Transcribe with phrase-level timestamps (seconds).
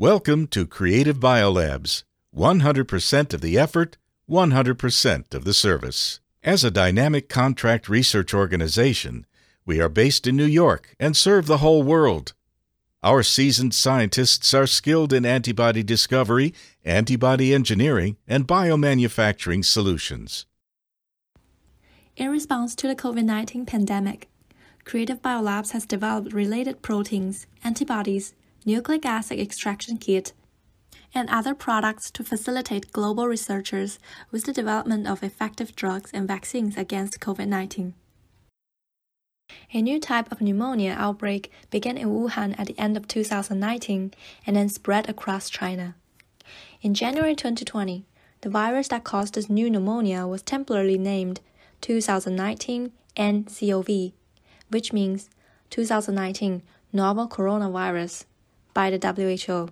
[0.00, 3.98] Welcome to Creative Biolabs 100% of the effort,
[4.30, 6.20] 100% of the service.
[6.42, 9.26] As a dynamic contract research organization,
[9.66, 12.32] we are based in New York and serve the whole world.
[13.02, 20.46] Our seasoned scientists are skilled in antibody discovery, antibody engineering, and biomanufacturing solutions.
[22.16, 24.30] In response to the COVID 19 pandemic,
[24.86, 28.32] Creative Biolabs has developed related proteins, antibodies,
[28.64, 30.32] nucleic acid extraction kit,
[31.14, 33.98] and other products to facilitate global researchers
[34.30, 37.94] with the development of effective drugs and vaccines against COVID 19.
[39.72, 44.12] A new type of pneumonia outbreak began in Wuhan at the end of 2019
[44.46, 45.96] and then spread across China.
[46.82, 48.04] In January 2020,
[48.42, 51.40] the virus that caused this new pneumonia was temporarily named
[51.80, 54.12] 2019 nCoV,
[54.68, 55.28] which means
[55.70, 58.24] 2019 novel coronavirus
[58.74, 59.70] by the WHO.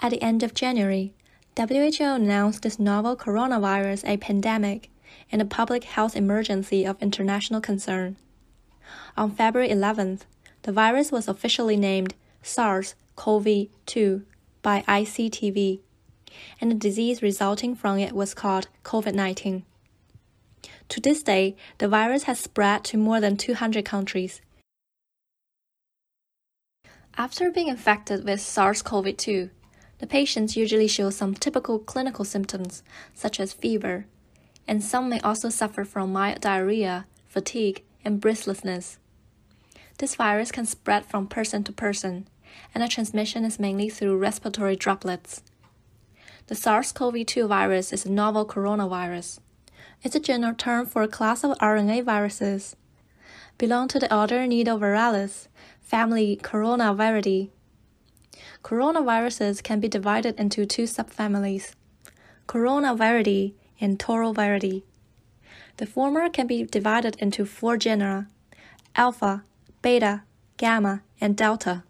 [0.00, 1.12] At the end of January,
[1.56, 4.90] WHO announced this novel coronavirus a pandemic
[5.30, 8.16] and a public health emergency of international concern.
[9.16, 10.22] On February 11th,
[10.62, 14.22] the virus was officially named SARS-CoV-2
[14.62, 15.80] by ICTV,
[16.60, 19.62] and the disease resulting from it was called COVID-19.
[20.90, 24.40] To this day, the virus has spread to more than 200 countries.
[27.16, 29.50] After being infected with SARS CoV 2,
[29.98, 32.82] the patients usually show some typical clinical symptoms,
[33.14, 34.06] such as fever,
[34.66, 38.98] and some may also suffer from mild diarrhea, fatigue, and breathlessness.
[39.98, 42.26] This virus can spread from person to person,
[42.74, 45.42] and the transmission is mainly through respiratory droplets.
[46.46, 49.40] The SARS CoV 2 virus is a novel coronavirus.
[50.02, 52.76] It's a general term for a class of RNA viruses.
[53.60, 55.48] Belong to the order Nidovirales,
[55.82, 57.50] family Coronaviridae.
[58.64, 61.72] Coronaviruses can be divided into two subfamilies,
[62.48, 64.82] Coronaviridae and Toroviridae.
[65.76, 68.28] The former can be divided into four genera
[68.96, 69.44] alpha,
[69.82, 70.22] beta,
[70.56, 71.84] gamma, and delta.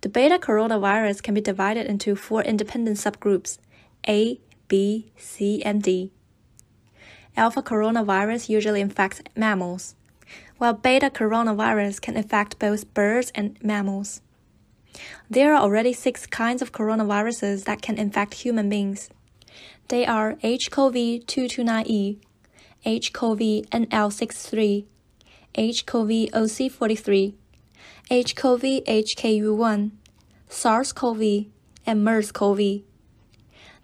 [0.00, 3.58] The beta coronavirus can be divided into four independent subgroups
[4.08, 6.12] A, B, C, and D.
[7.36, 9.96] Alpha coronavirus usually infects mammals,
[10.62, 14.20] while beta coronavirus can infect both birds and mammals.
[15.28, 19.10] There are already six kinds of coronaviruses that can infect human beings.
[19.88, 22.18] They are HCoV 229E,
[22.86, 24.84] HCoV NL63,
[25.56, 27.34] HCoV OC43,
[28.08, 29.90] HCoV HKU1,
[30.48, 31.46] SARS-CoV,
[31.84, 32.82] and MERS-CoV.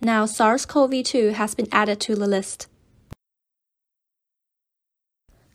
[0.00, 2.66] Now SARS-CoV-2 has been added to the list.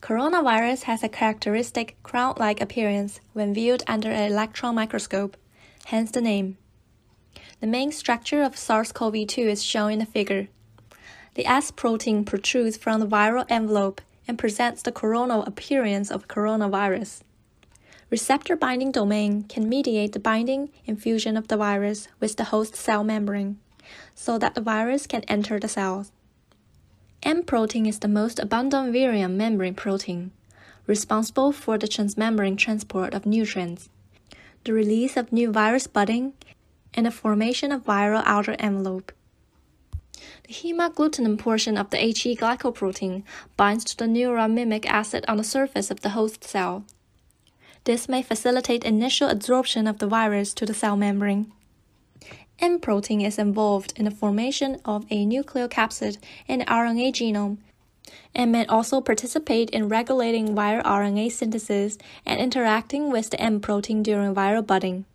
[0.01, 5.35] Coronavirus has a characteristic crown-like appearance when viewed under an electron microscope,
[5.85, 6.57] hence the name.
[7.59, 10.47] The main structure of SARS-CoV-2 is shown in the figure.
[11.35, 17.21] The S protein protrudes from the viral envelope and presents the coronal appearance of coronavirus.
[18.09, 22.75] Receptor binding domain can mediate the binding and fusion of the virus with the host
[22.75, 23.59] cell membrane,
[24.15, 26.11] so that the virus can enter the cells.
[27.23, 30.31] M protein is the most abundant virion membrane protein,
[30.87, 33.89] responsible for the transmembrane transport of nutrients,
[34.63, 36.33] the release of new virus budding,
[36.93, 39.11] and the formation of viral outer envelope.
[40.47, 43.23] The hemagglutinin portion of the HE glycoprotein
[43.57, 46.85] binds to the neuraminidase acid on the surface of the host cell.
[47.83, 51.51] This may facilitate initial adsorption of the virus to the cell membrane.
[52.61, 57.57] M protein is involved in the formation of a nucleocapsid in the RNA genome
[58.35, 64.03] and may also participate in regulating viral RNA synthesis and interacting with the M protein
[64.03, 65.05] during viral budding.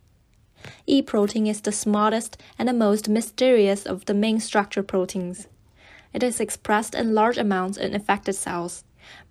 [0.87, 5.47] E protein is the smallest and the most mysterious of the main structure proteins.
[6.15, 8.85] It is expressed in large amounts in affected cells,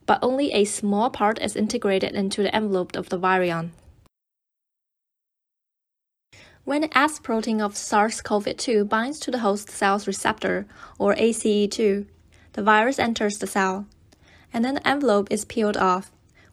[0.06, 3.72] but only a small part is integrated into the envelope of the virion.
[6.66, 10.65] When the S protein of SARS-CoV-2 binds to the host cell's receptor,
[10.98, 12.06] or ACE2,
[12.54, 13.86] the virus enters the cell,
[14.54, 16.10] and then the envelope is peeled off,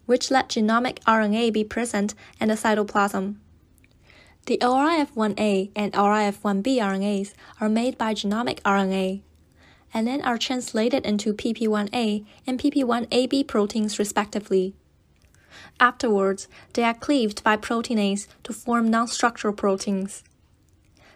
[0.07, 3.37] which let genomic RNA be present in the cytoplasm.
[4.47, 9.23] The ORF1A and ORF1B RNAs are made by genomic RNA,
[9.95, 14.75] and then are translated into PP1A and PP1AB proteins respectively.
[15.79, 20.23] Afterwards, they are cleaved by proteinase to form non-structural proteins.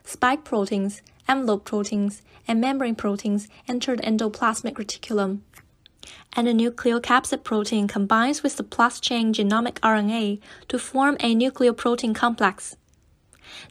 [0.04, 5.40] Spike proteins, envelope proteins, and membrane proteins enter the endoplasmic reticulum.
[6.34, 12.14] And the nucleocapsid protein combines with the plus chain genomic RNA to form a nucleoprotein
[12.14, 12.76] complex.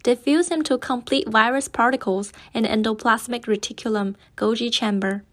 [0.04, 5.24] They fuse into complete virus particles in the endoplasmic reticulum Golgi chamber.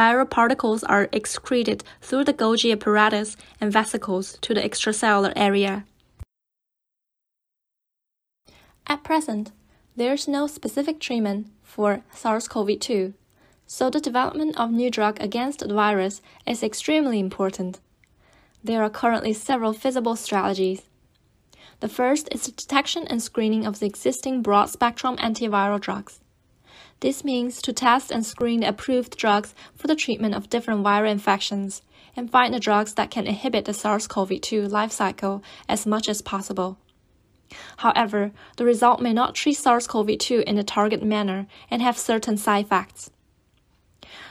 [0.00, 5.84] Viral particles are excreted through the Golgi apparatus and vesicles to the extracellular area.
[8.86, 9.52] At present,
[9.96, 13.12] there is no specific treatment for SARS-CoV-2,
[13.66, 17.78] so the development of new drug against the virus is extremely important.
[18.64, 20.80] There are currently several feasible strategies.
[21.80, 26.20] The first is the detection and screening of the existing broad spectrum antiviral drugs.
[27.00, 31.80] This means to test and screen approved drugs for the treatment of different viral infections
[32.14, 36.10] and find the drugs that can inhibit the SARS CoV 2 life cycle as much
[36.10, 36.76] as possible.
[37.78, 41.96] However, the result may not treat SARS CoV 2 in a target manner and have
[41.96, 43.10] certain side effects.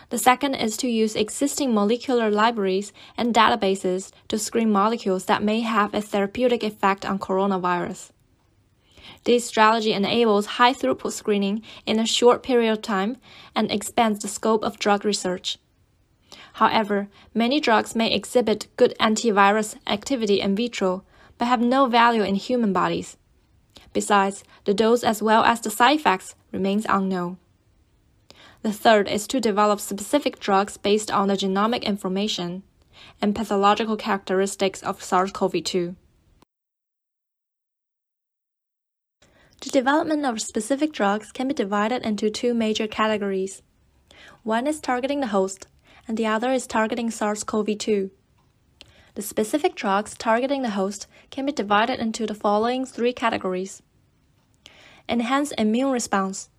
[0.09, 5.61] The second is to use existing molecular libraries and databases to screen molecules that may
[5.61, 8.11] have a therapeutic effect on coronavirus.
[9.23, 13.17] This strategy enables high throughput screening in a short period of time
[13.55, 15.57] and expands the scope of drug research.
[16.53, 21.03] However, many drugs may exhibit good antivirus activity in vitro,
[21.37, 23.17] but have no value in human bodies.
[23.93, 27.37] Besides, the dose as well as the side effects remains unknown.
[28.61, 32.63] The third is to develop specific drugs based on the genomic information
[33.21, 35.95] and pathological characteristics of SARS-CoV-2.
[39.61, 43.61] The development of specific drugs can be divided into two major categories.
[44.43, 45.67] One is targeting the host,
[46.07, 48.09] and the other is targeting SARS CoV 2.
[49.15, 53.81] The specific drugs targeting the host can be divided into the following three categories
[55.09, 56.49] enhance immune response,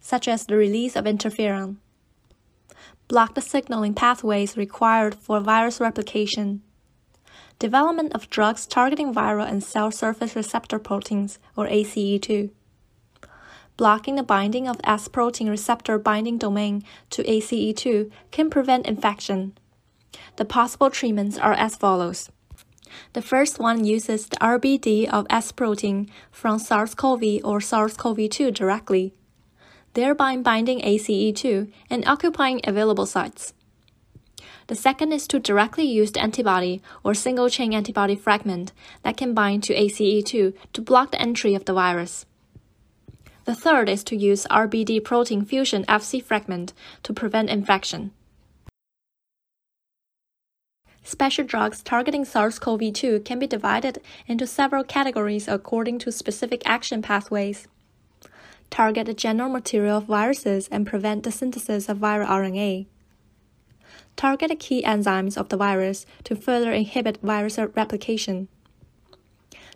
[0.00, 1.76] such as the release of interferon,
[3.06, 6.62] block the signaling pathways required for virus replication,
[7.58, 12.50] development of drugs targeting viral and cell surface receptor proteins, or ACE2,
[13.76, 19.56] blocking the binding of S protein receptor binding domain to ACE2 can prevent infection.
[20.36, 22.30] The possible treatments are as follows.
[23.12, 28.28] The first one uses the RBD of S protein from SARS CoV or SARS CoV
[28.30, 29.12] 2 directly
[29.98, 33.52] thereby binding ACE2 and occupying available sites.
[34.68, 38.72] The second is to directly use the antibody or single chain antibody fragment
[39.02, 42.26] that can bind to ACE2 to block the entry of the virus.
[43.46, 48.12] The third is to use RBD protein fusion Fc fragment to prevent infection.
[51.02, 56.60] Special drugs targeting SARS CoV 2 can be divided into several categories according to specific
[56.66, 57.66] action pathways
[58.68, 62.84] target the general material of viruses and prevent the synthesis of viral RNA.
[64.18, 68.48] Target the key enzymes of the virus to further inhibit virus replication.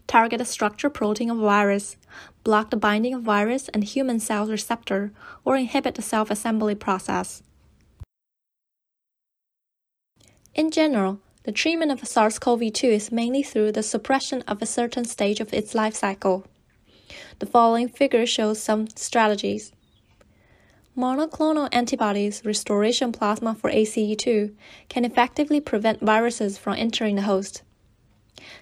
[0.08, 1.96] Target the structure protein of virus,
[2.42, 5.12] block the binding of virus and human cell receptor,
[5.44, 7.44] or inhibit the self-assembly process.
[10.56, 15.38] In general, the treatment of SARS-CoV-2 is mainly through the suppression of a certain stage
[15.38, 16.44] of its life cycle.
[17.38, 19.70] The following figure shows some strategies.
[20.96, 24.52] Monoclonal antibodies restoration plasma for ACE2
[24.90, 27.62] can effectively prevent viruses from entering the host.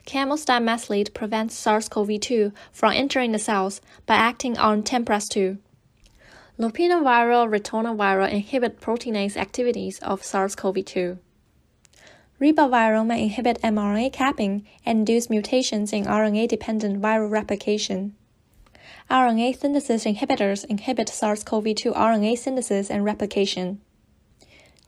[0.07, 5.59] Camelstad mesylate prevents SARS-CoV-2 from entering the cells by acting on TMPRSS2.
[6.57, 11.19] Lopinoviral ritonavir inhibit proteinase activities of SARS-CoV-2.
[12.41, 18.15] Ribaviral may inhibit mRNA capping and induce mutations in RNA-dependent viral replication.
[19.11, 23.81] RNA synthesis inhibitors inhibit SARS-CoV-2 RNA synthesis and replication.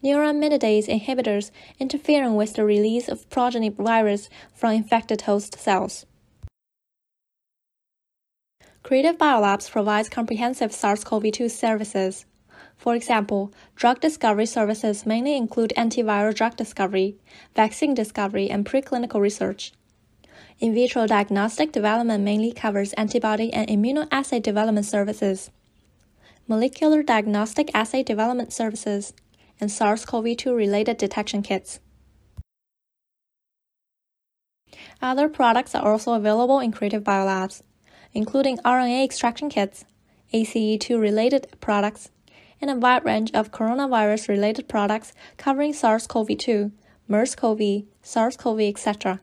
[0.03, 6.07] Neuraminidase inhibitors interfere with the release of progeny virus from infected host cells.
[8.83, 12.27] Creative Biolabs provides comprehensive SARS-CoV-2 services.
[12.77, 17.17] For example, drug discovery services mainly include antiviral drug discovery,
[17.55, 19.73] vaccine discovery, and preclinical research.
[20.63, 25.51] In vitro diagnostic development mainly covers antibody and immunoassay development services,
[26.47, 29.13] molecular diagnostic assay development services,
[29.61, 31.81] and SARS CoV 2 related detection kits.
[35.03, 37.63] Other products are also available in Creative Biolabs,
[38.13, 39.85] including RNA extraction kits,
[40.33, 42.13] ACE2 related products,
[42.61, 46.71] and a wide range of coronavirus related products covering SARS CoV 2,
[47.09, 49.21] MERS CoV, SARS CoV, etc.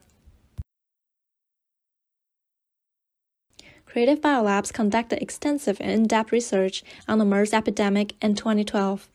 [3.90, 9.08] Creative Biolabs conducted extensive and in-depth research on the MERS epidemic in 2012,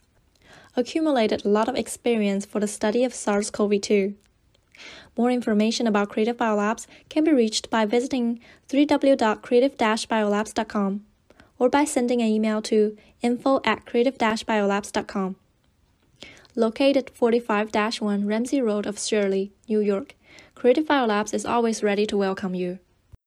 [0.76, 4.16] accumulated a lot of experience for the study of SARS-CoV-2.
[5.18, 11.06] More information about Creative Biolabs can be reached by visiting www.creative-biolabs.com
[11.58, 15.38] or by sending an email to info at creative-biolabs.com.
[16.54, 20.16] Located 45-1 Ramsey Road of Shirley, New York,
[20.54, 22.80] Creative Biolabs is always ready to welcome you.